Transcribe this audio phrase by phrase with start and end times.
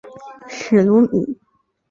[0.49, 1.37] 史努比。